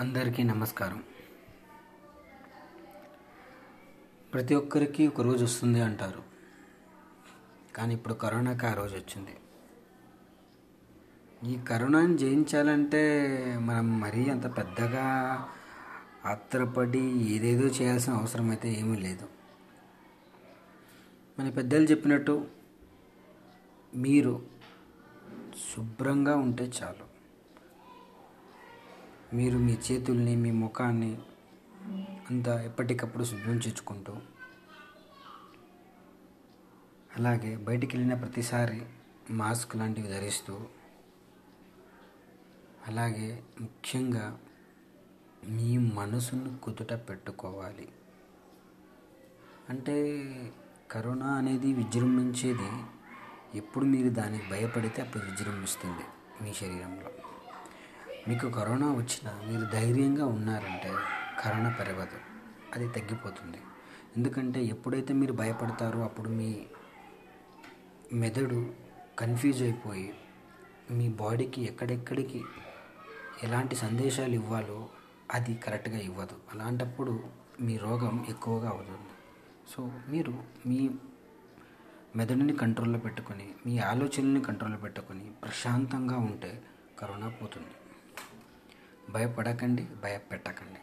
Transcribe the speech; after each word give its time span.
అందరికీ 0.00 0.42
నమస్కారం. 0.42 1.02
ప్రతి 4.34 4.54
ఒక్కరికి 4.54 5.06
ఒక 5.06 5.20
రోజు 5.20 5.44
వస్తుంది 5.44 5.80
అంటారు. 5.80 6.22
కానీ 7.74 7.94
ఇప్పుడు 7.94 8.14
కరోనాకి 8.14 8.66
ఆ 8.66 8.74
రోజు 8.74 8.96
వచ్చింది. 8.96 9.36
ఈ 11.50 11.58
కరోనాని 11.64 12.18
జయించాలంటే 12.18 13.02
మనం 13.60 14.00
మరీ 14.00 14.30
అంత 14.30 14.56
పెద్దగా 14.56 15.04
ఆత్రపడి 16.24 17.04
ఏదేదో 17.06 17.66
చేయాల్సిన 17.66 18.12
అవసరం 18.12 18.50
అయితే 18.50 18.72
ఏమీ 18.72 18.96
లేదు. 18.96 19.28
మన 21.38 21.50
పెద్దలు 21.50 21.84
చెప్పినట్టు 21.84 22.46
మీరు 23.96 24.42
శుభ్రంగా 25.74 26.36
ఉంటే 26.36 26.72
చాలు. 26.82 27.09
మీరు 29.34 29.58
మీ 29.58 29.78
చేతుల్ని 29.92 30.36
మీ 30.36 30.50
ముఖాన్ని 30.50 31.18
అంతా 32.30 32.62
ఎప్పటికప్పుడు 32.62 33.24
శుభ్రం 33.24 33.56
చేసుకుంటూ 33.56 34.16
అలాగే 37.16 37.56
బయటికి 37.56 37.96
వెళ్ళిన 37.96 38.18
ప్రతిసారి 38.18 38.82
మాస్క్ 39.30 39.76
లాంటివి 39.76 40.08
ధరిస్తూ 40.08 40.60
అలాగే 42.86 43.44
ముఖ్యంగా 43.60 44.40
మీ 45.48 45.78
మనసును 45.78 46.58
కుదుట 46.58 46.92
పెట్టుకోవాలి. 46.92 47.88
అంటే 49.68 49.96
కరోనా 50.90 51.26
అనేది 51.26 51.72
విజృంభించేది 51.72 52.82
ఎప్పుడు 53.54 53.84
మీరు 53.84 54.08
దానికి 54.08 54.50
భయపడితే 54.50 55.02
అప్పుడు 55.02 55.24
విజృంభిస్తుంది 55.24 56.04
మీ 56.44 56.54
శరీరంలో. 56.54 57.29
మీకు 58.30 58.48
కరోనా 58.48 58.88
వచ్చినా 58.92 59.30
మీరు 59.48 59.64
ధైర్యంగా 59.64 60.26
ఉన్నారంటే 60.26 60.90
కరోనా 61.40 61.70
పెరగదు 61.70 62.18
అది 62.74 62.86
తగ్గిపోతుంది. 62.88 63.60
ఎందుకంటే 64.16 64.60
ఎప్పుడైతే 64.64 65.12
మీరు 65.14 65.32
భయపడతారో 65.32 66.00
అప్పుడు 66.00 66.28
మీ 66.28 66.50
మెదడు 68.12 68.74
కన్ఫ్యూజ్ 69.18 69.62
అయిపోయి 69.62 70.14
మీ 70.90 71.08
బాడీకి 71.08 71.62
ఎక్కడెక్కడికి 71.62 72.42
ఎలాంటి 73.42 73.76
సందేశాలు 73.76 74.34
ఇవ్వాలో 74.34 74.88
అది 75.34 75.54
కరెక్ట్గా 75.54 75.98
ఇవ్వదు. 75.98 76.38
అలాంటప్పుడు 76.52 77.24
మీ 77.60 77.76
రోగం 77.76 78.26
ఎక్కువగా 78.28 78.70
అవుతుంది. 78.70 79.10
సో 79.72 79.90
మీరు 80.08 80.36
మీ 80.66 80.80
మెదడుని 82.16 82.56
కంట్రోల్లో 82.56 82.98
పెట్టుకొని 82.98 83.48
మీ 83.66 83.78
ఆలోచనల్ని 83.78 84.40
కంట్రోల్లో 84.40 84.78
పెట్టుకొని 84.78 85.26
ప్రశాంతంగా 85.44 86.16
ఉంటే 86.16 86.62
కరోనా 86.98 87.28
పోతుంది. 87.28 87.74
భయపడకండి 89.10 89.82
భయపెట్టకండి. 89.82 90.80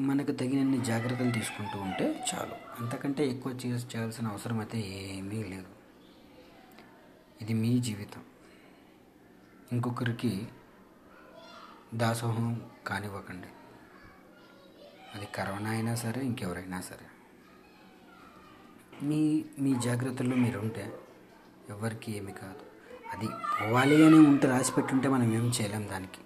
మనకు 0.00 0.32
తగినన్ని 0.32 0.84
జాగ్రత్తలు 0.84 1.30
తీసుకుంటూ 1.30 1.80
ఉంటే 1.80 2.24
చాలు. 2.34 2.82
అంతకంటే 2.82 3.28
ఎక్కువ 3.28 3.52
చేయాల్సిన 3.52 4.26
అవసరం 4.26 4.58
అయితే 4.58 4.78
ఏమీ 4.78 5.42
లేదు. 5.42 5.66
ఇది 7.42 7.52
మీ 7.54 7.78
జీవితం. 7.78 8.24
ఇంకొకరికి 9.72 10.48
దాసోహం 11.94 12.70
కానివ్వకండి. 12.86 13.46
అది 15.14 15.26
కరోనా 15.26 15.70
అయినా 15.70 15.94
సరే 15.94 16.24
ఇంకెవరైనా 16.24 16.80
సరే. 16.80 17.06
మీ 19.02 19.44
మీ 19.58 19.74
జాగ్రత్తల్లో 19.80 20.36
మీరుంటే 20.36 20.98
ఎవరికి 21.68 22.12
ఏమి 22.12 22.32
కాదు. 22.32 22.71
అది 23.12 23.28
పోవాలి 23.28 24.06
అని 24.06 24.18
ఉంటే 24.18 24.48
రాసి 24.48 24.72
పెట్టుంటే 24.72 25.08
మనం 25.08 25.34
ఏం 25.34 25.52
చేయలేం 25.60 25.88
దానికి. 25.88 26.20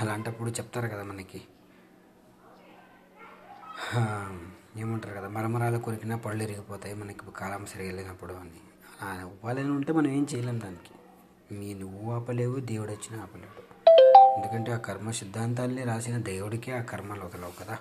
అలాంటప్పుడు 0.00 0.50
చెప్తారు 0.50 0.88
కదా 0.88 1.02
మనకి. 1.02 1.42
ఏమంటారు 4.76 5.14
కదా 5.14 5.28
మరమరాలు 5.28 5.78
కొరికినా 5.78 6.16
పళ్ళు 6.16 6.44
ఇరిగిపోతాయి 6.44 6.94
మనకి 6.94 7.30
కాలం 7.36 7.66
సరిగా 7.66 7.92
లేనప్పుడు 7.92 8.32
అని. 8.32 8.60
అలా 9.02 9.20
అవ్వాలని 9.20 9.70
ఉంటే 9.70 9.92
మనం 9.92 10.10
ఏం 10.10 10.26
చేయలేం 10.34 10.60
దానికి. 10.60 10.94
మీ 11.54 11.74
నువ్వు 11.74 12.12
ఆపలేవు 12.12 12.60
దేవుడు 12.60 12.92
వచ్చినా 12.92 13.22
ఆపలేడు. 13.22 13.62
ఎందుకంటే 14.36 14.72
ఆ 14.72 14.76
కర్మ 14.76 15.10
సిద్ధాంతాల్ని 15.10 15.84
రాసిన 15.84 16.18
దేవుడికే 16.18 16.72
ఆ 16.72 16.82
కర్మలు 16.82 17.24
వదలవు 17.24 17.64
కదా. 17.64 17.78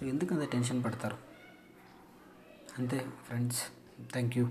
సో 0.00 0.06
ఎందుకు 0.06 0.34
అంత 0.34 0.50
టెన్షన్ 0.50 0.84
పడతారు? 0.84 1.16
అంతే 2.78 3.06
ఫ్రెండ్స్ 3.26 3.62
థ్యాంక్ 4.12 4.38
యూ 4.38 4.48